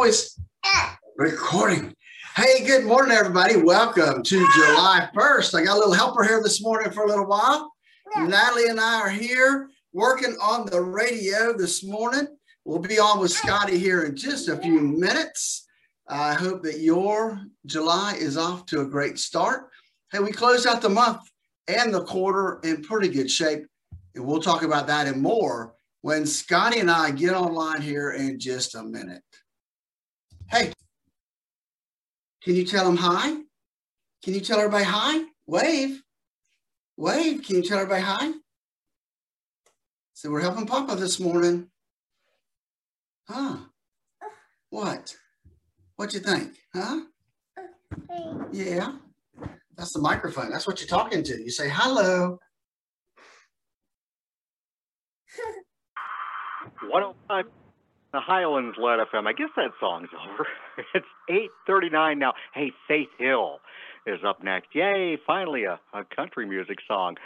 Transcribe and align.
always 0.00 0.40
recording. 1.18 1.94
Hey, 2.34 2.64
good 2.64 2.86
morning, 2.86 3.14
everybody. 3.14 3.56
Welcome 3.56 4.22
to 4.22 4.48
July 4.54 5.10
1st. 5.14 5.54
I 5.54 5.62
got 5.62 5.76
a 5.76 5.78
little 5.78 5.92
helper 5.92 6.24
here 6.24 6.42
this 6.42 6.62
morning 6.62 6.90
for 6.90 7.04
a 7.04 7.06
little 7.06 7.26
while. 7.26 7.70
Natalie 8.16 8.68
and 8.68 8.80
I 8.80 8.98
are 8.98 9.10
here 9.10 9.68
working 9.92 10.38
on 10.40 10.64
the 10.64 10.80
radio 10.80 11.52
this 11.52 11.84
morning. 11.84 12.28
We'll 12.64 12.78
be 12.78 12.98
on 12.98 13.20
with 13.20 13.30
Scotty 13.30 13.78
here 13.78 14.04
in 14.04 14.16
just 14.16 14.48
a 14.48 14.56
few 14.56 14.80
minutes. 14.80 15.66
I 16.08 16.32
hope 16.32 16.62
that 16.62 16.78
your 16.78 17.38
July 17.66 18.14
is 18.18 18.38
off 18.38 18.64
to 18.66 18.80
a 18.80 18.86
great 18.86 19.18
start. 19.18 19.68
Hey, 20.12 20.20
we 20.20 20.32
closed 20.32 20.66
out 20.66 20.80
the 20.80 20.88
month 20.88 21.20
and 21.68 21.92
the 21.92 22.04
quarter 22.04 22.58
in 22.64 22.80
pretty 22.80 23.08
good 23.08 23.30
shape. 23.30 23.66
And 24.14 24.24
we'll 24.24 24.40
talk 24.40 24.62
about 24.62 24.86
that 24.86 25.08
and 25.08 25.20
more 25.20 25.74
when 26.00 26.24
Scotty 26.24 26.80
and 26.80 26.90
I 26.90 27.10
get 27.10 27.34
online 27.34 27.82
here 27.82 28.12
in 28.12 28.40
just 28.40 28.74
a 28.74 28.82
minute. 28.82 29.20
Can 32.42 32.56
you 32.56 32.64
tell 32.64 32.84
them 32.84 32.96
hi? 32.96 33.36
Can 34.22 34.34
you 34.34 34.40
tell 34.40 34.58
everybody 34.58 34.84
hi? 34.84 35.24
Wave. 35.46 36.02
Wave. 36.96 37.42
Can 37.44 37.56
you 37.56 37.62
tell 37.62 37.78
everybody 37.78 38.02
hi? 38.02 38.32
So 40.14 40.30
we're 40.30 40.40
helping 40.40 40.66
Papa 40.66 40.96
this 40.96 41.20
morning. 41.20 41.68
Huh? 43.28 43.56
What? 44.70 45.16
What 45.96 46.14
you 46.14 46.20
think? 46.20 46.52
Huh? 46.74 47.00
Yeah. 48.52 48.92
That's 49.76 49.92
the 49.92 50.00
microphone. 50.00 50.50
That's 50.50 50.66
what 50.66 50.80
you're 50.80 50.88
talking 50.88 51.22
to. 51.24 51.42
You 51.42 51.50
say 51.50 51.68
hello. 51.70 52.38
105 56.88 57.44
the 58.12 58.20
Highlands 58.20 58.76
Lead 58.78 58.98
FM. 58.98 59.26
I 59.26 59.32
guess 59.32 59.50
that 59.56 59.70
song's 59.78 60.08
over. 60.14 60.46
It's 60.94 61.50
8:39 61.68 62.18
now. 62.18 62.32
Hey, 62.54 62.72
Faith 62.88 63.08
Hill 63.18 63.60
is 64.06 64.20
up 64.26 64.42
next. 64.42 64.74
Yay! 64.74 65.18
Finally, 65.26 65.64
a, 65.64 65.80
a 65.92 66.04
country 66.04 66.46
music 66.46 66.78
song 66.86 67.16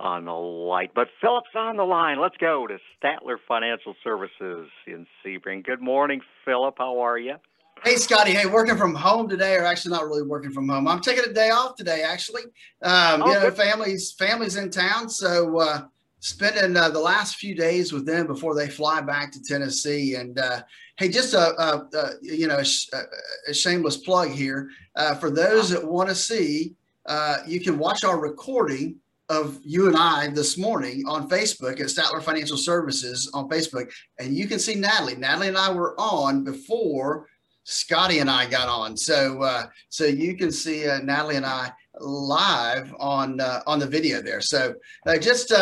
on 0.00 0.24
the 0.24 0.32
light. 0.32 0.90
But 0.94 1.08
Phillip's 1.20 1.54
on 1.54 1.76
the 1.76 1.84
line. 1.84 2.20
Let's 2.20 2.36
go 2.36 2.66
to 2.66 2.78
Statler 3.02 3.36
Financial 3.46 3.94
Services 4.02 4.68
in 4.86 5.06
Sebring. 5.24 5.64
Good 5.64 5.80
morning, 5.80 6.20
Phillip. 6.44 6.74
How 6.78 7.00
are 7.00 7.18
you? 7.18 7.36
Hey, 7.82 7.96
Scotty. 7.96 8.32
Hey, 8.32 8.46
working 8.46 8.76
from 8.76 8.94
home 8.94 9.28
today, 9.28 9.56
or 9.56 9.64
actually 9.64 9.92
not 9.92 10.06
really 10.06 10.22
working 10.22 10.50
from 10.52 10.68
home. 10.68 10.88
I'm 10.88 11.00
taking 11.00 11.24
a 11.24 11.32
day 11.32 11.50
off 11.50 11.76
today, 11.76 12.02
actually. 12.02 12.44
Um, 12.82 13.22
oh, 13.22 13.26
you 13.26 13.34
know, 13.34 13.40
good. 13.40 13.56
families 13.56 14.12
families 14.12 14.56
in 14.56 14.70
town, 14.70 15.08
so 15.08 15.58
uh, 15.58 15.82
spending 16.24 16.74
uh, 16.74 16.88
the 16.88 16.98
last 16.98 17.36
few 17.36 17.54
days 17.54 17.92
with 17.92 18.06
them 18.06 18.26
before 18.26 18.54
they 18.54 18.66
fly 18.66 18.98
back 19.02 19.30
to 19.30 19.42
Tennessee. 19.42 20.14
And 20.14 20.38
uh, 20.38 20.62
hey, 20.96 21.10
just 21.10 21.34
a, 21.34 21.54
a, 21.60 21.86
a 21.92 22.10
you 22.22 22.48
know 22.48 22.56
a, 22.56 23.50
a, 23.50 23.52
shameless 23.52 23.98
plug 23.98 24.30
here 24.30 24.70
uh, 24.96 25.16
for 25.16 25.30
those 25.30 25.68
that 25.68 25.84
want 25.86 26.08
to 26.08 26.14
see. 26.14 26.74
Uh, 27.04 27.36
you 27.46 27.60
can 27.60 27.78
watch 27.78 28.04
our 28.04 28.18
recording 28.18 28.96
of 29.28 29.58
you 29.62 29.86
and 29.86 29.96
I 29.98 30.28
this 30.28 30.56
morning 30.56 31.04
on 31.06 31.28
Facebook 31.28 31.78
at 31.78 31.88
Statler 31.88 32.22
Financial 32.22 32.56
Services 32.56 33.30
on 33.34 33.50
Facebook, 33.50 33.92
and 34.18 34.34
you 34.34 34.46
can 34.46 34.58
see 34.58 34.74
Natalie. 34.74 35.16
Natalie 35.16 35.48
and 35.48 35.58
I 35.58 35.70
were 35.70 35.94
on 36.00 36.42
before 36.42 37.26
Scotty 37.64 38.20
and 38.20 38.30
I 38.30 38.48
got 38.48 38.68
on, 38.68 38.96
so 38.96 39.42
uh, 39.42 39.64
so 39.90 40.06
you 40.06 40.38
can 40.38 40.50
see 40.50 40.88
uh, 40.88 41.00
Natalie 41.00 41.36
and 41.36 41.44
I 41.44 41.70
live 42.00 42.94
on 42.98 43.42
on 43.42 43.78
the 43.78 43.86
video 43.86 44.22
there. 44.22 44.40
So 44.40 44.74
just 45.20 45.52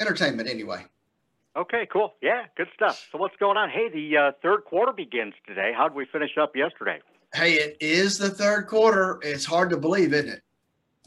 entertainment 0.00 0.48
anyway. 0.48 0.84
Okay, 1.56 1.88
cool. 1.92 2.14
Yeah, 2.22 2.44
good 2.56 2.68
stuff. 2.74 3.08
So 3.10 3.18
what's 3.18 3.36
going 3.36 3.56
on? 3.56 3.68
Hey, 3.68 3.88
the 3.88 4.16
uh, 4.16 4.32
third 4.42 4.64
quarter 4.64 4.92
begins 4.92 5.34
today. 5.46 5.72
How 5.76 5.88
did 5.88 5.96
we 5.96 6.06
finish 6.06 6.30
up 6.40 6.54
yesterday? 6.54 7.00
Hey, 7.34 7.54
it 7.54 7.76
is 7.80 8.16
the 8.16 8.30
third 8.30 8.68
quarter. 8.68 9.18
It's 9.22 9.44
hard 9.44 9.70
to 9.70 9.76
believe, 9.76 10.12
isn't 10.12 10.30
it? 10.30 10.42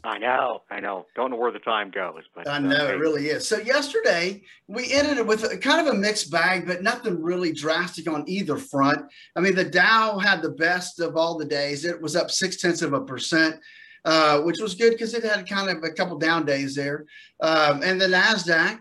I 0.03 0.17
know, 0.17 0.63
I 0.71 0.79
know. 0.79 1.05
Don't 1.15 1.29
know 1.29 1.37
where 1.37 1.51
the 1.51 1.59
time 1.59 1.91
goes, 1.91 2.23
but 2.35 2.49
I 2.49 2.57
know 2.57 2.75
uh, 2.75 2.89
it 2.89 2.99
really 2.99 3.27
is. 3.27 3.47
So 3.47 3.59
yesterday 3.59 4.41
we 4.67 4.91
ended 4.91 5.19
it 5.19 5.27
with 5.27 5.43
a, 5.43 5.55
kind 5.57 5.87
of 5.87 5.93
a 5.93 5.97
mixed 5.97 6.31
bag, 6.31 6.65
but 6.65 6.81
nothing 6.81 7.21
really 7.21 7.53
drastic 7.53 8.09
on 8.09 8.27
either 8.27 8.57
front. 8.57 9.05
I 9.35 9.41
mean, 9.41 9.53
the 9.53 9.63
Dow 9.63 10.17
had 10.17 10.41
the 10.41 10.49
best 10.49 10.99
of 10.99 11.15
all 11.15 11.37
the 11.37 11.45
days. 11.45 11.85
It 11.85 12.01
was 12.01 12.15
up 12.15 12.31
six 12.31 12.57
tenths 12.57 12.81
of 12.81 12.93
a 12.93 13.01
percent. 13.01 13.57
Uh, 14.03 14.41
which 14.41 14.59
was 14.59 14.73
good 14.73 14.89
because 14.89 15.13
it 15.13 15.23
had 15.23 15.47
kind 15.47 15.69
of 15.69 15.83
a 15.83 15.91
couple 15.91 16.17
down 16.17 16.43
days 16.43 16.73
there. 16.73 17.05
Um, 17.39 17.83
and 17.83 18.01
the 18.01 18.07
NASDAQ 18.07 18.79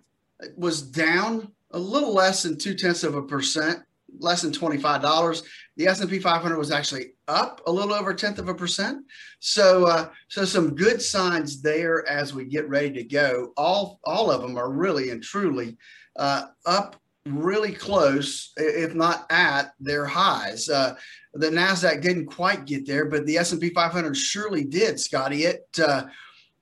was 0.57 0.83
down 0.83 1.53
a 1.73 1.79
little 1.79 2.13
less 2.13 2.43
than 2.43 2.59
two 2.59 2.75
tenths 2.75 3.05
of 3.05 3.15
a 3.15 3.23
percent, 3.23 3.81
less 4.19 4.43
than 4.43 4.53
$25. 4.53 5.43
The 5.77 5.87
S&P 5.87 6.19
500 6.19 6.59
was 6.59 6.71
actually 6.71 7.13
up 7.29 7.61
a 7.67 7.73
little 7.73 7.95
over 7.95 8.11
a 8.11 8.15
tenth 8.15 8.39
of 8.39 8.49
a 8.49 8.55
percent. 8.55 9.05
So, 9.39 9.87
uh, 9.87 10.09
so 10.29 10.45
some 10.45 10.75
good 10.75 11.01
signs 11.01 11.63
there 11.63 12.07
as 12.09 12.35
we 12.35 12.45
get 12.45 12.69
ready 12.69 12.91
to 12.93 13.05
go. 13.05 13.53
All, 13.57 14.01
all 14.05 14.31
of 14.31 14.43
them 14.43 14.59
are 14.59 14.71
really 14.71 15.11
and 15.11 15.23
truly 15.23 15.77
uh, 16.17 16.47
up 16.67 17.01
really 17.27 17.73
close, 17.73 18.53
if 18.57 18.95
not 18.95 19.27
at 19.31 19.73
their 19.79 20.07
highs. 20.07 20.69
Uh, 20.69 20.97
the 21.35 21.49
Nasdaq 21.49 22.03
didn't 22.03 22.27
quite 22.27 22.65
get 22.65 22.87
there, 22.87 23.05
but 23.05 23.27
the 23.27 23.37
S&P 23.39 23.71
500 23.71 24.17
surely 24.17 24.65
did, 24.65 24.99
Scotty. 24.99 25.45
It 25.45 25.67
uh, 25.83 26.05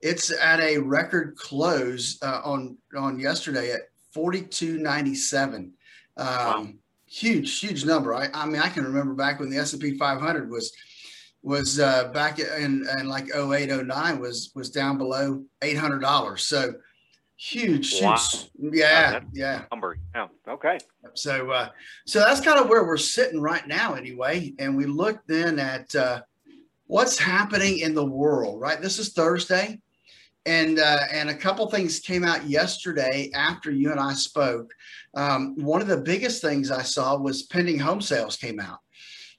it's 0.00 0.30
at 0.30 0.60
a 0.60 0.78
record 0.78 1.36
close 1.36 2.18
uh, 2.22 2.40
on 2.44 2.76
on 2.96 3.18
yesterday 3.18 3.72
at 3.72 3.80
42.97. 4.14 5.54
Um, 5.54 5.72
wow. 6.16 6.68
Huge, 7.06 7.60
huge 7.60 7.84
number. 7.84 8.14
I, 8.14 8.28
I 8.34 8.46
mean, 8.46 8.60
I 8.60 8.68
can 8.68 8.84
remember 8.84 9.14
back 9.14 9.40
when 9.40 9.48
the 9.48 9.56
S&P 9.56 9.96
500 9.96 10.50
was 10.50 10.72
was 11.42 11.78
uh, 11.78 12.08
back 12.08 12.38
in, 12.38 12.86
in 12.98 13.08
like 13.08 13.34
08, 13.34 13.70
09 13.86 14.20
was 14.20 14.52
was 14.54 14.70
down 14.70 14.98
below 14.98 15.42
$800. 15.62 16.38
So 16.38 16.74
huge, 17.36 18.02
wow. 18.02 18.16
huge. 18.16 18.74
Yeah, 18.74 19.20
yeah. 19.32 19.64
Number. 19.70 19.98
Yeah. 20.14 20.26
Okay. 20.46 20.78
So, 21.14 21.50
uh, 21.50 21.68
so 22.06 22.18
that's 22.18 22.40
kind 22.40 22.58
of 22.58 22.68
where 22.68 22.84
we're 22.84 22.96
sitting 22.96 23.40
right 23.40 23.66
now, 23.66 23.94
anyway. 23.94 24.52
And 24.58 24.76
we 24.76 24.84
look 24.84 25.20
then 25.26 25.58
at 25.58 25.94
uh, 25.94 26.22
what's 26.86 27.18
happening 27.18 27.78
in 27.78 27.94
the 27.94 28.04
world. 28.04 28.60
Right. 28.60 28.82
This 28.82 28.98
is 28.98 29.12
Thursday, 29.12 29.80
and 30.48 30.78
uh, 30.78 31.00
and 31.12 31.28
a 31.28 31.34
couple 31.34 31.68
things 31.70 32.00
came 32.00 32.24
out 32.24 32.48
yesterday 32.48 33.30
after 33.34 33.70
you 33.70 33.90
and 33.90 34.00
I 34.00 34.14
spoke. 34.14 34.72
Um, 35.14 35.54
one 35.56 35.82
of 35.82 35.88
the 35.88 35.98
biggest 35.98 36.40
things 36.40 36.70
I 36.70 36.82
saw 36.82 37.18
was 37.18 37.42
pending 37.44 37.78
home 37.78 38.00
sales 38.00 38.36
came 38.36 38.58
out. 38.58 38.78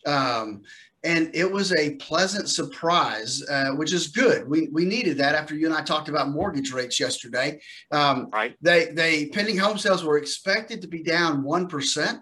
Um, 0.05 0.61
and 1.03 1.31
it 1.33 1.49
was 1.49 1.73
a 1.73 1.95
pleasant 1.95 2.49
surprise, 2.49 3.41
uh, 3.49 3.71
which 3.71 3.93
is 3.93 4.07
good. 4.07 4.47
We, 4.47 4.67
we 4.71 4.83
needed 4.83 5.17
that 5.17 5.33
after 5.33 5.55
you 5.55 5.65
and 5.65 5.73
I 5.73 5.81
talked 5.81 6.09
about 6.09 6.29
mortgage 6.29 6.73
rates 6.73 6.99
yesterday. 6.99 7.59
Um, 7.91 8.29
right. 8.31 8.55
They 8.61 8.85
they 8.91 9.27
pending 9.27 9.57
home 9.57 9.77
sales 9.77 10.03
were 10.03 10.17
expected 10.17 10.81
to 10.81 10.87
be 10.87 11.01
down 11.01 11.43
one 11.43 11.67
percent. 11.67 12.19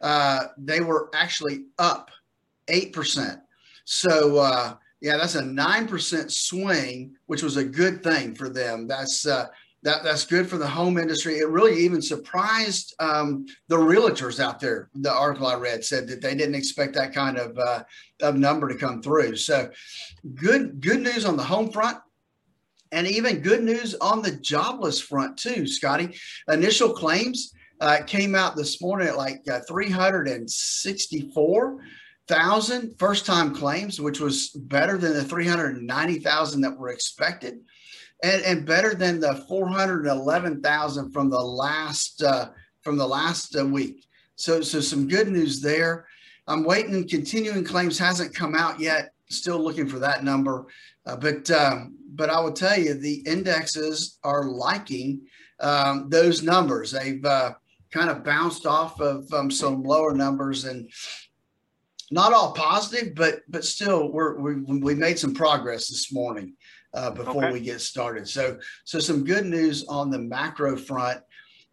Uh, 0.00 0.44
they 0.56 0.80
were 0.80 1.10
actually 1.14 1.66
up 1.78 2.10
eight 2.66 2.92
percent. 2.92 3.40
So 3.84 4.38
uh, 4.38 4.74
yeah, 5.00 5.16
that's 5.16 5.36
a 5.36 5.44
nine 5.44 5.86
percent 5.86 6.32
swing, 6.32 7.14
which 7.26 7.42
was 7.42 7.56
a 7.56 7.64
good 7.64 8.02
thing 8.02 8.34
for 8.34 8.48
them. 8.48 8.88
That's 8.88 9.26
uh, 9.26 9.46
that 9.82 10.02
that's 10.02 10.26
good 10.26 10.48
for 10.48 10.58
the 10.58 10.66
home 10.66 10.98
industry. 10.98 11.38
It 11.38 11.48
really 11.48 11.78
even 11.78 12.02
surprised 12.02 12.94
um, 12.98 13.46
the 13.68 13.76
realtors 13.76 14.40
out 14.40 14.58
there. 14.58 14.90
The 14.94 15.12
article 15.12 15.46
I 15.46 15.54
read 15.54 15.84
said 15.84 16.08
that 16.08 16.20
they 16.20 16.34
didn't 16.34 16.56
expect 16.56 16.94
that 16.94 17.14
kind 17.14 17.38
of 17.38 17.56
uh, 17.58 17.84
of 18.22 18.36
number 18.36 18.68
to 18.68 18.74
come 18.74 19.00
through. 19.00 19.36
So, 19.36 19.70
good 20.34 20.80
good 20.80 21.00
news 21.00 21.24
on 21.24 21.36
the 21.36 21.44
home 21.44 21.70
front. 21.70 21.98
And 22.90 23.06
even 23.06 23.40
good 23.40 23.62
news 23.62 23.94
on 23.96 24.22
the 24.22 24.32
jobless 24.32 24.98
front 24.98 25.36
too, 25.36 25.66
Scotty. 25.66 26.16
Initial 26.48 26.94
claims 26.94 27.52
uh, 27.80 27.98
came 28.06 28.34
out 28.34 28.56
this 28.56 28.80
morning 28.80 29.08
at 29.08 29.18
like 29.18 29.42
uh, 29.50 29.60
364 29.68 31.78
thousand 32.28 32.98
first 32.98 33.26
time 33.26 33.54
claims, 33.54 34.00
which 34.00 34.20
was 34.20 34.50
better 34.50 34.98
than 34.98 35.14
the 35.14 35.24
three 35.24 35.46
hundred 35.46 35.82
ninety 35.82 36.18
thousand 36.18 36.60
that 36.62 36.76
were 36.76 36.90
expected 36.90 37.60
and, 38.22 38.42
and 38.42 38.66
better 38.66 38.94
than 38.94 39.20
the 39.20 39.34
411,000 39.48 41.12
from 41.12 41.30
the 41.30 41.40
last 41.40 42.22
uh, 42.22 42.50
from 42.82 42.96
the 42.96 43.06
last 43.06 43.56
uh, 43.56 43.64
week. 43.64 44.06
So 44.36 44.60
so 44.60 44.80
some 44.80 45.08
good 45.08 45.28
news 45.28 45.60
there. 45.60 46.06
I'm 46.46 46.64
waiting. 46.64 47.06
Continuing 47.06 47.64
claims 47.64 47.98
hasn't 47.98 48.34
come 48.34 48.54
out 48.54 48.80
yet. 48.80 49.12
Still 49.30 49.58
looking 49.58 49.86
for 49.86 49.98
that 49.98 50.24
number, 50.24 50.66
uh, 51.06 51.16
but 51.16 51.50
um, 51.50 51.96
but 52.14 52.30
I 52.30 52.40
will 52.40 52.52
tell 52.52 52.78
you 52.78 52.94
the 52.94 53.22
indexes 53.26 54.18
are 54.24 54.44
liking 54.44 55.26
um, 55.60 56.08
those 56.08 56.42
numbers. 56.42 56.92
They've 56.92 57.24
uh, 57.24 57.52
kind 57.90 58.10
of 58.10 58.24
bounced 58.24 58.64
off 58.64 59.00
of 59.00 59.30
um, 59.32 59.50
some 59.50 59.82
lower 59.82 60.14
numbers 60.14 60.64
and 60.64 60.90
not 62.10 62.32
all 62.32 62.52
positive, 62.52 63.14
but 63.14 63.40
but 63.48 63.64
still 63.64 64.10
we're, 64.12 64.38
we 64.38 64.78
we 64.78 64.94
made 64.94 65.18
some 65.18 65.34
progress 65.34 65.88
this 65.88 66.12
morning 66.12 66.54
uh, 66.94 67.10
before 67.10 67.44
okay. 67.44 67.52
we 67.52 67.60
get 67.60 67.80
started. 67.80 68.28
So, 68.28 68.58
so 68.84 68.98
some 68.98 69.24
good 69.24 69.46
news 69.46 69.84
on 69.88 70.10
the 70.10 70.18
macro 70.18 70.76
front. 70.76 71.20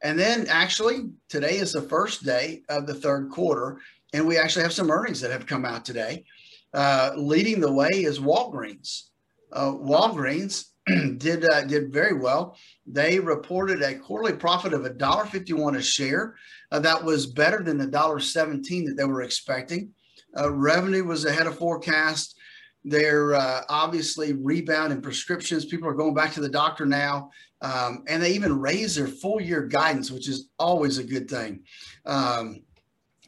And 0.03 0.19
then 0.19 0.45
actually, 0.49 1.09
today 1.29 1.57
is 1.57 1.71
the 1.71 1.81
first 1.81 2.23
day 2.23 2.61
of 2.69 2.85
the 2.85 2.93
third 2.93 3.29
quarter. 3.29 3.79
and 4.13 4.27
we 4.27 4.37
actually 4.37 4.63
have 4.63 4.73
some 4.73 4.91
earnings 4.91 5.21
that 5.21 5.31
have 5.31 5.45
come 5.45 5.65
out 5.65 5.83
today. 5.85 6.25
Uh, 6.73 7.11
leading 7.15 7.59
the 7.59 7.71
way 7.71 7.89
is 7.89 8.19
Walgreens. 8.19 9.03
Uh, 9.51 9.71
Walgreens 9.71 10.65
did 11.17 11.45
uh, 11.45 11.63
did 11.63 11.93
very 11.93 12.13
well. 12.13 12.57
They 12.85 13.19
reported 13.19 13.81
a 13.81 13.95
quarterly 13.95 14.33
profit 14.33 14.73
of 14.73 14.81
$1.51 14.81 15.77
a 15.77 15.81
share. 15.81 16.35
Uh, 16.71 16.79
that 16.79 17.03
was 17.03 17.25
better 17.25 17.63
than 17.63 17.77
the 17.77 17.87
$1.17 17.87 18.85
that 18.85 18.95
they 18.97 19.05
were 19.05 19.23
expecting. 19.23 19.93
Uh, 20.37 20.51
revenue 20.51 21.03
was 21.03 21.25
ahead 21.25 21.47
of 21.47 21.57
forecast. 21.57 22.35
They're 22.83 23.33
uh, 23.33 23.61
obviously 23.67 24.33
rebound 24.33 24.93
in 24.93 25.01
prescriptions. 25.01 25.65
People 25.65 25.87
are 25.89 25.93
going 25.93 26.13
back 26.13 26.33
to 26.33 26.41
the 26.41 26.49
doctor 26.49 26.85
now. 26.85 27.31
Um, 27.61 28.03
and 28.07 28.21
they 28.21 28.33
even 28.33 28.59
raised 28.59 28.97
their 28.97 29.07
full 29.07 29.41
year 29.41 29.63
guidance, 29.63 30.11
which 30.11 30.29
is 30.29 30.49
always 30.59 30.97
a 30.97 31.03
good 31.03 31.29
thing. 31.29 31.63
Um, 32.05 32.61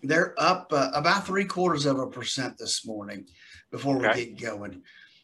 they're 0.03 0.35
up 0.37 0.71
uh, 0.71 0.91
about 0.93 1.25
three 1.25 1.45
quarters 1.45 1.85
of 1.85 1.97
a 1.97 2.07
percent 2.07 2.57
this 2.57 2.85
morning 2.85 3.25
before 3.71 3.97
we 3.97 4.07
get 4.13 4.39
going. 4.39 4.83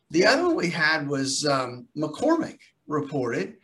The 0.10 0.26
other 0.26 0.48
one 0.48 0.56
we 0.56 0.70
had 0.70 1.08
was 1.08 1.46
um, 1.46 1.88
McCormick 1.96 2.60
reported. 2.88 3.58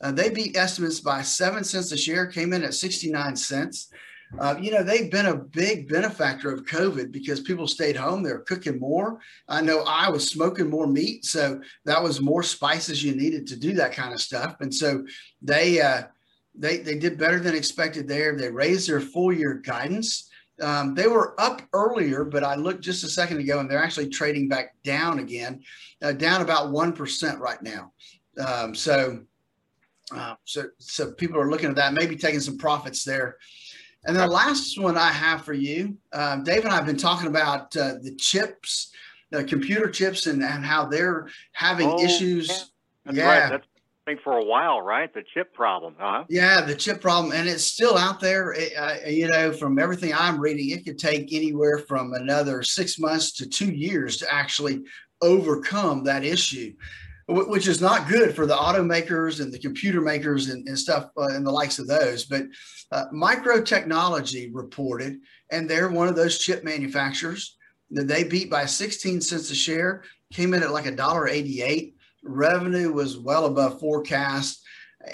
Uh, 0.00 0.12
they 0.12 0.30
beat 0.30 0.56
estimates 0.56 1.00
by 1.00 1.22
seven 1.22 1.64
cents 1.64 1.92
a 1.92 1.96
share, 1.96 2.26
came 2.26 2.52
in 2.52 2.64
at 2.64 2.74
69 2.74 3.36
cents. 3.36 3.88
Uh, 4.38 4.56
you 4.60 4.70
know, 4.70 4.82
they've 4.82 5.10
been 5.10 5.26
a 5.26 5.36
big 5.36 5.88
benefactor 5.88 6.50
of 6.52 6.64
COVID 6.64 7.12
because 7.12 7.40
people 7.40 7.66
stayed 7.66 7.96
home. 7.96 8.22
They're 8.22 8.40
cooking 8.40 8.78
more. 8.78 9.20
I 9.48 9.60
know 9.60 9.84
I 9.86 10.08
was 10.08 10.28
smoking 10.28 10.70
more 10.70 10.86
meat. 10.86 11.24
So 11.24 11.60
that 11.84 12.02
was 12.02 12.20
more 12.20 12.42
spices 12.42 13.04
you 13.04 13.14
needed 13.14 13.46
to 13.48 13.56
do 13.56 13.74
that 13.74 13.92
kind 13.92 14.14
of 14.14 14.20
stuff. 14.20 14.56
And 14.60 14.74
so 14.74 15.04
they, 15.42 15.80
uh, 15.80 16.04
they, 16.54 16.78
they 16.78 16.98
did 16.98 17.18
better 17.18 17.40
than 17.40 17.54
expected 17.54 18.08
there. 18.08 18.36
They 18.36 18.50
raised 18.50 18.88
their 18.88 19.00
full 19.00 19.32
year 19.32 19.54
guidance. 19.54 20.30
Um, 20.60 20.94
they 20.94 21.08
were 21.08 21.38
up 21.40 21.62
earlier, 21.72 22.24
but 22.24 22.44
I 22.44 22.54
looked 22.54 22.82
just 22.82 23.04
a 23.04 23.08
second 23.08 23.38
ago 23.38 23.60
and 23.60 23.70
they're 23.70 23.82
actually 23.82 24.08
trading 24.08 24.48
back 24.48 24.74
down 24.82 25.18
again, 25.18 25.62
uh, 26.02 26.12
down 26.12 26.40
about 26.40 26.70
1% 26.70 27.38
right 27.38 27.62
now. 27.62 27.92
Um, 28.38 28.74
so, 28.74 29.24
uh, 30.14 30.34
so, 30.44 30.64
so 30.78 31.12
people 31.12 31.38
are 31.40 31.50
looking 31.50 31.70
at 31.70 31.76
that, 31.76 31.94
maybe 31.94 32.16
taking 32.16 32.40
some 32.40 32.58
profits 32.58 33.02
there. 33.04 33.36
And 34.04 34.16
the 34.16 34.26
last 34.26 34.80
one 34.80 34.96
I 34.96 35.12
have 35.12 35.44
for 35.44 35.52
you, 35.52 35.96
um, 36.12 36.42
Dave 36.42 36.64
and 36.64 36.72
I 36.72 36.76
have 36.76 36.86
been 36.86 36.96
talking 36.96 37.28
about 37.28 37.76
uh, 37.76 37.94
the 38.02 38.14
chips, 38.18 38.90
the 39.30 39.44
computer 39.44 39.88
chips, 39.88 40.26
and, 40.26 40.42
and 40.42 40.64
how 40.64 40.86
they're 40.86 41.28
having 41.52 41.88
oh, 41.88 42.00
issues. 42.00 42.48
Yeah. 42.48 42.56
That's 43.04 43.16
yeah. 43.16 43.40
Right. 43.40 43.50
That's 43.50 43.66
thing 44.04 44.18
for 44.22 44.38
a 44.38 44.44
while, 44.44 44.80
right? 44.80 45.12
The 45.12 45.22
chip 45.34 45.54
problem, 45.54 45.94
huh? 45.98 46.24
Yeah, 46.28 46.60
the 46.60 46.74
chip 46.74 47.00
problem, 47.00 47.32
and 47.32 47.48
it's 47.48 47.64
still 47.64 47.96
out 47.96 48.20
there. 48.20 48.52
It, 48.52 48.72
uh, 48.76 49.08
you 49.08 49.28
know, 49.28 49.52
from 49.52 49.78
everything 49.78 50.12
I'm 50.12 50.40
reading, 50.40 50.70
it 50.70 50.84
could 50.84 50.98
take 50.98 51.32
anywhere 51.32 51.78
from 51.78 52.14
another 52.14 52.62
six 52.62 52.98
months 52.98 53.32
to 53.32 53.48
two 53.48 53.70
years 53.70 54.16
to 54.18 54.32
actually 54.32 54.82
overcome 55.20 56.02
that 56.04 56.24
issue, 56.24 56.74
which 57.32 57.68
is 57.68 57.80
not 57.80 58.08
good 58.08 58.34
for 58.34 58.46
the 58.46 58.56
automakers 58.56 59.40
and 59.40 59.52
the 59.52 59.58
computer 59.58 60.00
makers 60.00 60.50
and, 60.50 60.66
and 60.68 60.78
stuff 60.78 61.10
uh, 61.16 61.28
and 61.28 61.46
the 61.46 61.50
likes 61.50 61.78
of 61.78 61.86
those. 61.86 62.24
But 62.24 62.44
uh, 62.90 63.04
Micron 63.12 63.64
Technology 63.64 64.50
reported, 64.52 65.18
and 65.50 65.68
they're 65.68 65.90
one 65.90 66.08
of 66.08 66.16
those 66.16 66.38
chip 66.38 66.64
manufacturers 66.64 67.56
that 67.90 68.08
they 68.08 68.24
beat 68.24 68.50
by 68.50 68.66
16 68.66 69.20
cents 69.20 69.50
a 69.50 69.54
share, 69.54 70.04
came 70.32 70.54
in 70.54 70.62
at 70.62 70.72
like 70.72 70.86
a 70.86 70.96
dollar 70.96 71.28
88 71.28 71.94
Revenue 72.22 72.92
was 72.92 73.18
well 73.18 73.46
above 73.46 73.80
forecast, 73.80 74.62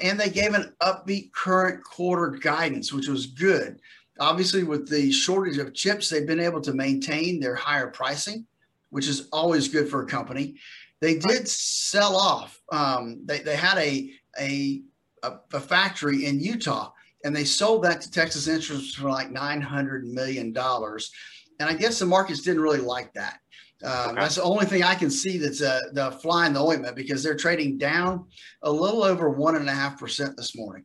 and 0.03 0.21
they 0.21 0.29
gave 0.29 0.53
an 0.53 0.75
upbeat 0.82 1.32
current 1.32 1.82
quarter 1.82 2.29
guidance, 2.31 2.93
which 2.93 3.09
was 3.09 3.26
good. 3.26 3.81
Obviously, 4.21 4.62
with 4.62 4.88
the 4.88 5.11
shortage 5.11 5.59
of 5.59 5.73
chips, 5.73 6.09
they've 6.09 6.26
been 6.26 6.41
able 6.41 6.61
to 6.61 6.75
maintain 6.75 7.41
their 7.41 7.55
higher 7.55 7.87
pricing, 7.87 8.47
which 8.91 9.09
is 9.09 9.29
always 9.32 9.69
good 9.69 9.88
for 9.88 10.03
a 10.03 10.06
company. 10.06 10.56
They 11.00 11.19
did 11.19 11.49
sell 11.49 12.17
off. 12.17 12.61
Um, 12.73 13.23
they, 13.25 13.39
they 13.39 13.56
had 13.56 13.79
a, 13.79 14.11
a, 14.39 14.83
a 15.23 15.61
factory 15.61 16.27
in 16.27 16.41
Utah, 16.41 16.91
and 17.25 17.35
they 17.35 17.45
sold 17.45 17.85
that 17.85 18.00
to 18.03 18.11
Texas 18.11 18.49
Instruments 18.49 18.95
for 18.95 19.11
like 19.11 19.31
$900 19.31 20.05
million. 20.05 20.56
And 20.56 21.69
I 21.69 21.75
guess 21.75 21.99
the 21.99 22.06
markets 22.06 22.43
didn't 22.43 22.62
really 22.62 22.81
like 22.81 23.12
that. 23.15 23.39
Um, 23.85 24.11
okay. 24.11 24.21
That's 24.21 24.35
the 24.37 24.43
only 24.43 24.67
thing 24.67 24.83
I 24.83 24.95
can 24.95 25.11
see 25.11 25.39
that's 25.39 25.62
uh, 25.62 25.81
the 25.93 26.11
fly 26.11 26.47
in 26.47 26.53
the 26.53 26.62
ointment 26.62 26.97
because 26.97 27.23
they're 27.23 27.37
trading 27.37 27.79
down 27.79 28.27
a 28.62 28.71
little 28.71 29.05
over 29.05 29.31
one 29.31 29.55
and 29.55 29.69
a 29.69 29.73
half 29.73 30.00
percent 30.00 30.37
this 30.37 30.56
morning. 30.56 30.85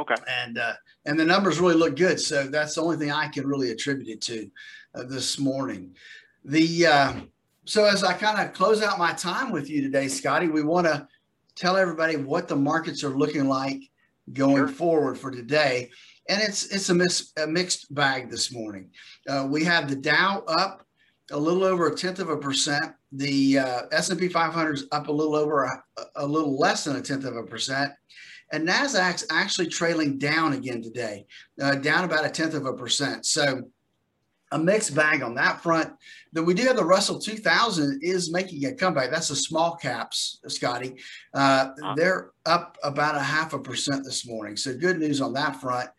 Okay. 0.00 0.14
And 0.44 0.58
uh, 0.58 0.74
and 1.06 1.18
the 1.18 1.24
numbers 1.24 1.60
really 1.60 1.74
look 1.74 1.96
good, 1.96 2.20
so 2.20 2.46
that's 2.46 2.74
the 2.74 2.82
only 2.82 2.96
thing 2.96 3.10
I 3.10 3.28
can 3.28 3.46
really 3.46 3.70
attribute 3.70 4.08
it 4.08 4.20
to 4.22 4.50
uh, 4.94 5.04
this 5.04 5.38
morning. 5.38 5.94
The 6.44 6.86
uh, 6.86 7.12
so 7.68 7.84
as 7.84 8.02
I 8.02 8.14
kind 8.14 8.40
of 8.40 8.54
close 8.54 8.82
out 8.82 8.98
my 8.98 9.12
time 9.12 9.52
with 9.52 9.68
you 9.68 9.82
today, 9.82 10.08
Scotty, 10.08 10.48
we 10.48 10.62
want 10.62 10.86
to 10.86 11.06
tell 11.54 11.76
everybody 11.76 12.16
what 12.16 12.48
the 12.48 12.56
markets 12.56 13.04
are 13.04 13.10
looking 13.10 13.46
like 13.46 13.82
going 14.32 14.56
sure. 14.56 14.68
forward 14.68 15.18
for 15.18 15.30
today, 15.30 15.90
and 16.30 16.40
it's 16.40 16.66
it's 16.74 16.88
a, 16.88 16.94
mis- 16.94 17.32
a 17.36 17.46
mixed 17.46 17.94
bag 17.94 18.30
this 18.30 18.50
morning. 18.50 18.90
Uh, 19.28 19.46
we 19.50 19.64
have 19.64 19.86
the 19.86 19.96
Dow 19.96 20.44
up 20.48 20.86
a 21.30 21.38
little 21.38 21.62
over 21.62 21.88
a 21.88 21.94
tenth 21.94 22.20
of 22.20 22.30
a 22.30 22.38
percent. 22.38 22.94
The 23.12 23.58
uh, 23.58 23.82
S&P 23.92 24.28
500 24.28 24.72
is 24.72 24.86
up 24.90 25.08
a 25.08 25.12
little 25.12 25.34
over 25.34 25.64
a, 25.64 25.82
a, 26.16 26.26
little 26.26 26.58
less 26.58 26.84
than 26.84 26.96
a 26.96 27.02
tenth 27.02 27.26
of 27.26 27.36
a 27.36 27.42
percent. 27.42 27.92
And 28.50 28.66
NASDAQ's 28.66 29.26
actually 29.30 29.68
trailing 29.68 30.16
down 30.16 30.54
again 30.54 30.80
today, 30.80 31.26
uh, 31.60 31.74
down 31.74 32.04
about 32.04 32.24
a 32.24 32.30
tenth 32.30 32.54
of 32.54 32.64
a 32.64 32.72
percent. 32.72 33.26
So 33.26 33.64
a 34.52 34.58
mixed 34.58 34.94
bag 34.94 35.22
on 35.22 35.34
that 35.34 35.62
front. 35.62 35.92
Then 36.32 36.44
we 36.44 36.54
do 36.54 36.64
have 36.64 36.76
the 36.76 36.84
Russell 36.84 37.18
2000 37.18 38.00
is 38.02 38.32
making 38.32 38.64
a 38.64 38.74
comeback. 38.74 39.10
That's 39.10 39.28
the 39.28 39.36
small 39.36 39.76
caps, 39.76 40.40
Scotty. 40.46 40.96
Uh, 41.34 41.70
they're 41.96 42.30
up 42.46 42.78
about 42.82 43.16
a 43.16 43.20
half 43.20 43.52
a 43.52 43.58
percent 43.58 44.04
this 44.04 44.26
morning. 44.26 44.56
So 44.56 44.76
good 44.76 44.98
news 44.98 45.20
on 45.20 45.32
that 45.34 45.60
front. 45.60 45.90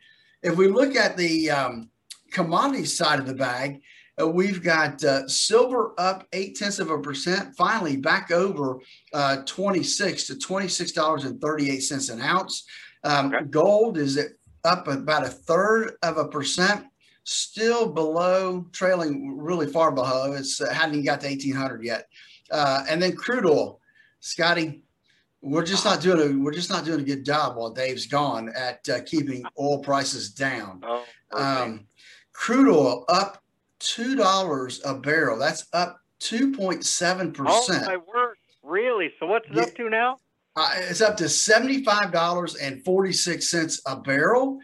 If 0.42 0.56
we 0.56 0.68
look 0.68 0.96
at 0.96 1.18
the 1.18 1.52
um, 1.52 1.90
commodity 2.32 2.86
side 2.86 3.20
of 3.20 3.28
the 3.28 3.34
bag, 3.34 3.82
uh, 4.20 4.28
we've 4.28 4.62
got 4.62 5.04
uh, 5.04 5.28
silver 5.28 5.94
up 5.98 6.28
eight 6.34 6.56
tenths 6.56 6.80
of 6.80 6.90
a 6.90 7.00
percent, 7.00 7.56
finally 7.58 7.98
back 7.98 8.32
over 8.32 8.80
uh, 9.14 9.38
26 9.46 10.28
to 10.28 10.36
$26.38 10.36 12.14
an 12.14 12.22
ounce. 12.22 12.66
Um, 13.04 13.34
okay. 13.34 13.46
Gold 13.46 13.98
is 13.98 14.18
at, 14.18 14.32
up 14.66 14.88
about 14.88 15.26
a 15.26 15.30
third 15.30 15.94
of 16.04 16.18
a 16.18 16.28
percent, 16.28 16.86
still 17.30 17.92
below, 17.92 18.66
trailing 18.72 19.38
really 19.38 19.68
far 19.68 19.92
below. 19.92 20.34
It's 20.34 20.60
uh, 20.60 20.74
hadn't 20.74 20.96
even 20.96 21.06
got 21.06 21.22
to 21.22 21.28
1800 21.28 21.84
yet. 21.84 22.08
Uh, 22.52 22.84
and 22.90 23.02
then 23.02 23.16
crude 23.16 23.46
oil, 23.46 23.80
Scotty, 24.20 24.82
we're 25.42 25.64
just 25.64 25.86
not 25.86 26.02
doing 26.02 26.20
a 26.20 26.44
we're 26.44 26.52
just 26.52 26.72
not 26.72 26.86
doing 26.86 27.00
a 27.00 27.04
good 27.04 27.24
job 27.24 27.56
while 27.56 27.70
Dave's 27.70 28.08
gone 28.08 28.52
at 28.56 28.88
uh, 28.90 29.02
keeping 29.06 29.44
oil 29.60 29.80
prices 29.80 30.32
down. 30.32 30.82
Oh, 30.84 31.06
um, 31.32 31.86
crude 32.34 32.68
oil 32.68 33.06
up 33.08 33.44
two 33.78 34.16
dollars 34.16 34.82
a 34.84 34.96
barrel. 34.96 35.38
That's 35.38 35.68
up 35.72 36.02
two 36.18 36.52
point 36.52 36.84
seven 36.84 37.32
percent. 37.32 37.84
Oh 37.86 37.92
my 37.92 37.98
word! 37.98 38.38
Really? 38.64 39.14
So 39.20 39.28
what's 39.28 39.48
it 39.50 39.56
yeah. 39.56 39.64
up 39.64 39.76
to 39.76 39.90
now? 39.90 40.18
Uh, 40.56 40.72
it's 40.76 41.02
up 41.02 41.16
to 41.18 41.30
seventy 41.30 41.84
five 41.84 42.12
dollars 42.12 42.56
and 42.56 42.84
forty 42.84 43.14
six 43.14 43.50
cents 43.50 43.82
a 43.86 43.96
barrel. 43.96 44.60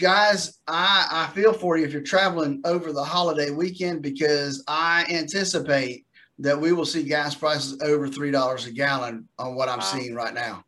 Guys, 0.00 0.58
I, 0.66 1.06
I 1.10 1.34
feel 1.34 1.52
for 1.52 1.76
you 1.76 1.84
if 1.84 1.92
you're 1.92 2.02
traveling 2.02 2.62
over 2.64 2.92
the 2.92 3.04
holiday 3.04 3.50
weekend 3.50 4.00
because 4.00 4.64
I 4.66 5.04
anticipate 5.10 6.06
that 6.38 6.58
we 6.58 6.72
will 6.72 6.86
see 6.86 7.02
gas 7.02 7.34
prices 7.34 7.78
over 7.82 8.08
three 8.08 8.30
dollars 8.30 8.66
a 8.66 8.72
gallon 8.72 9.28
on 9.38 9.54
what 9.54 9.68
I'm 9.68 9.80
wow. 9.80 9.84
seeing 9.84 10.14
right 10.14 10.32
now. 10.32 10.64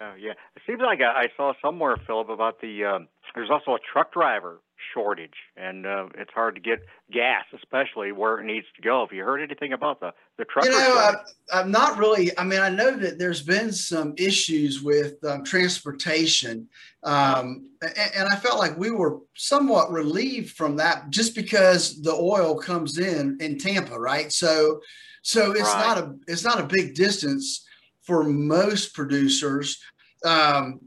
Oh 0.00 0.14
yeah, 0.18 0.32
it 0.54 0.62
seems 0.66 0.80
like 0.80 1.00
I, 1.00 1.22
I 1.22 1.28
saw 1.36 1.54
somewhere, 1.60 1.96
Phillip, 2.06 2.28
about 2.28 2.60
the 2.60 2.84
um, 2.84 3.08
there's 3.34 3.50
also 3.50 3.74
a 3.74 3.78
truck 3.92 4.12
driver 4.12 4.60
shortage, 4.92 5.34
and 5.56 5.86
uh, 5.86 6.06
it's 6.16 6.32
hard 6.32 6.54
to 6.54 6.60
get 6.60 6.80
gas, 7.12 7.44
especially 7.54 8.12
where 8.12 8.40
it 8.40 8.44
needs 8.44 8.66
to 8.76 8.82
go. 8.82 9.00
Have 9.00 9.16
you 9.16 9.24
heard 9.24 9.40
anything 9.40 9.72
about 9.72 10.00
the 10.00 10.12
the 10.38 10.44
truck? 10.44 10.64
You 10.64 10.72
know, 10.72 11.12
I, 11.52 11.60
am 11.60 11.70
not 11.70 11.98
really. 11.98 12.36
I 12.38 12.44
mean, 12.44 12.60
I 12.60 12.68
know 12.68 12.90
that 12.92 13.18
there's 13.18 13.42
been 13.42 13.72
some 13.72 14.14
issues 14.16 14.82
with 14.82 15.22
um, 15.24 15.44
transportation, 15.44 16.68
um, 17.04 17.68
and, 17.82 18.12
and, 18.16 18.28
I 18.28 18.36
felt 18.36 18.58
like 18.58 18.76
we 18.78 18.90
were 18.90 19.18
somewhat 19.34 19.90
relieved 19.90 20.56
from 20.56 20.76
that, 20.76 21.10
just 21.10 21.34
because 21.34 22.00
the 22.02 22.14
oil 22.14 22.56
comes 22.56 22.98
in 22.98 23.38
in 23.40 23.58
Tampa, 23.58 23.98
right? 23.98 24.32
So, 24.32 24.80
so 25.22 25.52
it's 25.52 25.62
right. 25.62 25.86
not 25.86 25.98
a 25.98 26.14
it's 26.26 26.44
not 26.44 26.60
a 26.60 26.66
big 26.66 26.94
distance 26.94 27.66
for 28.02 28.24
most 28.24 28.94
producers 28.94 29.80
um, 30.24 30.80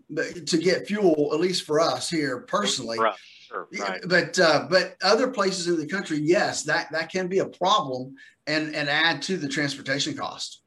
to 0.45 0.57
get 0.57 0.87
fuel, 0.87 1.31
at 1.33 1.39
least 1.39 1.65
for 1.65 1.79
us 1.79 2.09
here 2.09 2.39
personally. 2.41 2.99
Right. 2.99 3.15
Sure, 3.49 3.67
right. 3.79 4.01
But 4.07 4.37
uh, 4.37 4.67
but 4.69 4.95
other 5.01 5.27
places 5.27 5.67
in 5.67 5.77
the 5.77 5.87
country, 5.87 6.19
yes, 6.19 6.63
that 6.63 6.91
that 6.91 7.11
can 7.11 7.27
be 7.27 7.39
a 7.39 7.47
problem 7.47 8.15
and 8.45 8.75
and 8.75 8.87
add 8.87 9.23
to 9.23 9.37
the 9.37 9.47
transportation 9.47 10.15
cost. 10.15 10.61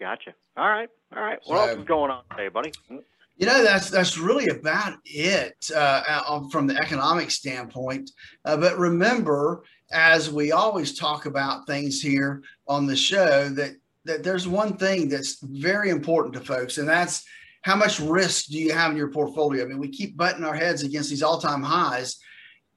Gotcha. 0.00 0.34
All 0.56 0.68
right. 0.68 0.88
All 1.16 1.22
right. 1.22 1.38
What 1.44 1.56
so, 1.56 1.68
else 1.68 1.78
is 1.78 1.84
going 1.84 2.10
on 2.10 2.24
today, 2.30 2.48
buddy? 2.48 2.72
Hmm? 2.88 2.98
You 3.36 3.46
know, 3.46 3.62
that's 3.62 3.88
that's 3.88 4.18
really 4.18 4.48
about 4.48 4.94
it 5.04 5.70
uh, 5.74 6.40
from 6.50 6.66
the 6.66 6.76
economic 6.76 7.30
standpoint. 7.30 8.10
Uh, 8.44 8.56
but 8.56 8.78
remember, 8.78 9.62
as 9.92 10.30
we 10.30 10.50
always 10.50 10.98
talk 10.98 11.26
about 11.26 11.66
things 11.66 12.00
here 12.00 12.42
on 12.66 12.86
the 12.86 12.96
show, 12.96 13.48
that 13.50 13.76
that 14.04 14.24
there's 14.24 14.48
one 14.48 14.76
thing 14.76 15.08
that's 15.08 15.40
very 15.40 15.90
important 15.90 16.34
to 16.34 16.40
folks, 16.40 16.78
and 16.78 16.88
that's 16.88 17.24
how 17.64 17.74
much 17.74 17.98
risk 17.98 18.46
do 18.48 18.58
you 18.58 18.74
have 18.74 18.90
in 18.90 18.96
your 18.96 19.10
portfolio? 19.10 19.64
I 19.64 19.66
mean, 19.66 19.78
we 19.78 19.88
keep 19.88 20.18
butting 20.18 20.44
our 20.44 20.54
heads 20.54 20.82
against 20.82 21.08
these 21.08 21.22
all-time 21.22 21.62
highs, 21.62 22.18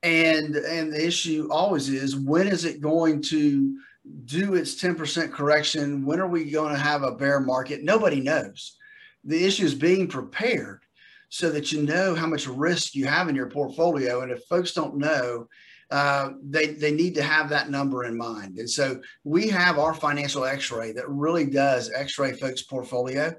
and 0.01 0.55
and 0.55 0.93
the 0.93 1.05
issue 1.05 1.49
always 1.51 1.89
is 1.89 2.15
when 2.15 2.47
is 2.47 2.63
it 2.63 2.79
going 2.79 3.21
to 3.23 3.77
do 4.23 4.55
its 4.55 4.81
10% 4.81 5.33
correction? 5.33 6.05
When 6.05 6.21
are 6.21 6.27
we 6.27 6.49
going 6.49 6.73
to 6.73 6.79
have 6.79 7.03
a 7.03 7.11
bear 7.11 7.41
market? 7.41 7.83
Nobody 7.83 8.21
knows. 8.21 8.77
The 9.25 9.43
issue 9.43 9.65
is 9.65 9.75
being 9.75 10.07
prepared 10.07 10.83
so 11.27 11.49
that 11.49 11.73
you 11.73 11.81
know 11.81 12.15
how 12.15 12.27
much 12.27 12.47
risk 12.47 12.95
you 12.95 13.07
have 13.07 13.27
in 13.27 13.35
your 13.35 13.49
portfolio. 13.49 14.21
And 14.21 14.31
if 14.31 14.45
folks 14.45 14.71
don't 14.71 14.95
know, 14.95 15.49
uh, 15.91 16.29
they, 16.41 16.67
they 16.67 16.91
need 16.91 17.15
to 17.15 17.23
have 17.23 17.49
that 17.49 17.69
number 17.69 18.05
in 18.05 18.17
mind. 18.17 18.57
And 18.59 18.69
so 18.69 19.01
we 19.25 19.49
have 19.49 19.77
our 19.77 19.93
financial 19.93 20.45
x-ray 20.45 20.93
that 20.93 21.09
really 21.09 21.45
does 21.45 21.91
x-ray 21.93 22.33
folks 22.33 22.61
portfolio 22.61 23.33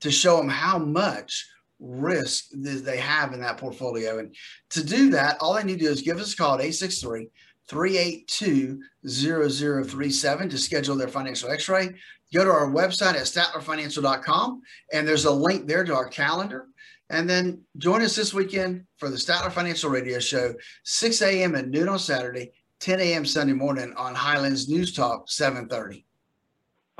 to 0.00 0.10
show 0.10 0.36
them 0.36 0.48
how 0.48 0.78
much 0.78 1.46
risk 1.80 2.46
they 2.52 2.98
have 2.98 3.32
in 3.32 3.40
that 3.40 3.56
portfolio. 3.56 4.18
And 4.18 4.34
to 4.70 4.84
do 4.84 5.10
that, 5.10 5.38
all 5.40 5.54
they 5.54 5.64
need 5.64 5.78
to 5.78 5.86
do 5.86 5.90
is 5.90 6.02
give 6.02 6.18
us 6.18 6.34
a 6.34 6.36
call 6.36 6.54
at 6.54 6.60
863 6.60 7.28
382 7.68 8.80
0037 9.08 10.48
to 10.48 10.58
schedule 10.58 10.96
their 10.96 11.08
financial 11.08 11.50
x 11.50 11.68
ray. 11.68 11.90
Go 12.34 12.44
to 12.44 12.50
our 12.50 12.70
website 12.70 13.14
at 13.14 13.26
statlerfinancial.com, 13.26 14.62
and 14.92 15.06
there's 15.06 15.24
a 15.24 15.30
link 15.30 15.66
there 15.66 15.84
to 15.84 15.94
our 15.94 16.08
calendar. 16.08 16.66
And 17.08 17.28
then 17.28 17.62
join 17.76 18.02
us 18.02 18.14
this 18.14 18.32
weekend 18.32 18.84
for 18.98 19.08
the 19.08 19.16
Statler 19.16 19.50
Financial 19.50 19.90
Radio 19.90 20.20
Show, 20.20 20.54
6 20.84 21.22
a.m. 21.22 21.56
and 21.56 21.72
noon 21.72 21.88
on 21.88 21.98
Saturday, 21.98 22.52
10 22.78 23.00
a.m. 23.00 23.26
Sunday 23.26 23.52
morning 23.52 23.92
on 23.96 24.14
Highlands 24.14 24.68
News 24.68 24.94
Talk 24.94 25.28
730. 25.28 26.06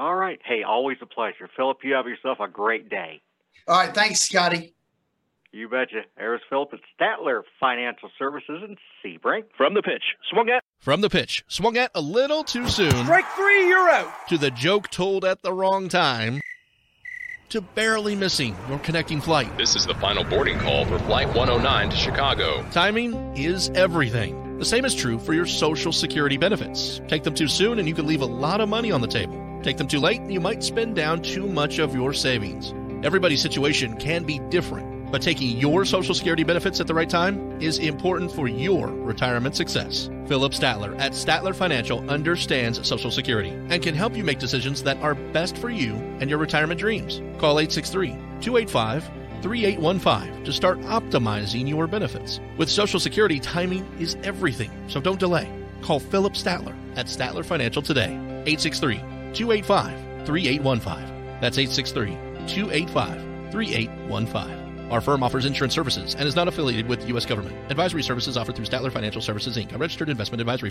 All 0.01 0.17
right. 0.17 0.41
Hey, 0.43 0.63
always 0.63 0.97
a 1.03 1.07
pleasure. 1.07 1.47
Phillip, 1.55 1.81
you 1.85 1.93
have 1.93 2.07
yourself 2.07 2.41
a 2.41 2.49
great 2.49 2.89
day. 2.89 3.21
All 3.69 3.77
right. 3.79 3.95
Thanks, 3.95 4.21
Scotty. 4.21 4.73
You 5.53 5.69
betcha. 5.69 6.05
There's 6.17 6.41
Philip 6.49 6.71
at 6.73 6.81
Statler 6.99 7.43
Financial 7.61 8.09
Services 8.19 8.63
in 8.67 8.77
Sebring. 9.05 9.43
From 9.59 9.75
the 9.75 9.83
pitch, 9.83 10.03
swung 10.31 10.49
at. 10.49 10.65
From 10.79 11.03
the 11.03 11.11
pitch, 11.11 11.45
swung 11.49 11.77
at 11.77 11.91
a 11.95 12.01
little 12.01 12.45
too 12.45 12.67
soon. 12.67 12.93
Strike 12.93 13.29
three, 13.37 13.69
you're 13.69 13.91
out. 13.91 14.11
To 14.29 14.39
the 14.39 14.51
joke 14.51 14.89
told 14.89 15.27
at 15.27 15.43
the 15.43 15.53
wrong 15.53 15.91
time. 15.91 16.41
To 17.51 17.61
barely 17.61 18.17
missing 18.17 18.57
your 18.71 18.79
connecting 18.79 19.21
flight. 19.21 19.55
This 19.59 19.77
is 19.77 19.85
the 19.85 19.95
final 19.97 20.25
boarding 20.25 20.59
call 20.61 20.87
for 20.87 20.99
Flight 21.01 21.27
109 21.35 21.91
to 21.91 21.97
Chicago. 21.97 22.65
Timing 22.71 23.37
is 23.37 23.69
everything. 23.75 24.57
The 24.59 24.65
same 24.65 24.87
is 24.87 24.95
true 24.95 25.19
for 25.19 25.35
your 25.35 25.47
Social 25.47 25.93
Security 25.93 26.39
benefits. 26.39 27.03
Take 27.07 27.23
them 27.23 27.35
too 27.35 27.49
soon 27.49 27.79
and 27.79 27.87
you 27.87 27.95
could 27.95 28.07
leave 28.07 28.23
a 28.23 28.27
lot 28.27 28.63
of 28.63 28.69
money 28.71 28.93
on 28.93 29.03
the 29.03 29.09
table. 29.09 29.50
Take 29.63 29.77
them 29.77 29.89
too 29.89 30.01
late 30.01 30.23
you 30.23 30.41
might 30.41 30.63
spend 30.63 30.97
down 30.97 31.23
too 31.23 31.47
much 31.47 31.79
of 31.79 31.95
your 31.95 32.13
savings. 32.13 32.73
Everybody's 33.05 33.43
situation 33.43 33.97
can 33.97 34.25
be 34.25 34.39
different. 34.51 34.91
But 35.11 35.23
taking 35.23 35.59
your 35.59 35.85
Social 35.85 36.15
Security 36.15 36.45
benefits 36.45 36.81
at 36.81 36.87
the 36.87 36.95
right 36.95 37.11
time 37.11 37.61
is 37.61 37.79
important 37.79 38.31
for 38.31 38.47
your 38.47 38.87
retirement 38.89 39.57
success. 39.57 40.09
Phillip 40.27 40.53
Statler 40.53 40.99
at 41.01 41.13
Statler 41.13 41.55
Financial 41.55 42.09
understands 42.09 42.87
Social 42.87 43.11
Security 43.11 43.51
and 43.51 43.83
can 43.83 43.95
help 43.95 44.17
you 44.17 44.23
make 44.23 44.39
decisions 44.39 44.85
that 44.85 44.99
are 44.99 45.15
best 45.15 45.59
for 45.59 45.69
you 45.69 45.95
and 46.21 46.31
your 46.31 46.39
retirement 46.39 46.79
dreams. 46.79 47.21
Call 47.39 47.59
863 47.59 48.11
285 48.41 49.11
3815 49.43 50.45
to 50.45 50.53
start 50.53 50.79
optimizing 50.83 51.69
your 51.69 51.87
benefits. 51.87 52.41
With 52.57 52.71
Social 52.71 53.01
Security, 53.01 53.41
timing 53.41 53.85
is 53.99 54.17
everything, 54.23 54.71
so 54.89 55.01
don't 55.01 55.19
delay. 55.19 55.51
Call 55.83 55.99
Phillip 55.99 56.35
Statler 56.35 56.77
at 56.97 57.07
Statler 57.07 57.45
Financial 57.45 57.83
today. 57.83 58.13
863 58.47 59.03
285 59.35 60.27
3815. 60.27 61.41
That's 61.41 61.59
863 61.59 62.11
285 62.47 63.53
3815. 63.53 64.91
Our 64.91 65.01
firm 65.01 65.23
offers 65.23 65.47
insurance 65.47 65.73
services 65.73 66.17
and 66.17 66.27
is 66.27 66.35
not 66.35 66.49
affiliated 66.49 66.89
with 66.89 67.03
the 67.03 67.07
U.S. 67.09 67.25
government. 67.25 67.57
Advisory 67.71 68.03
services 68.03 68.37
offered 68.37 68.57
through 68.57 68.65
Statler 68.65 68.91
Financial 68.91 69.23
Services, 69.23 69.57
Inc., 69.57 69.73
a 69.73 69.79
registered 69.79 70.09
investment 70.09 70.41
advisory 70.41 70.59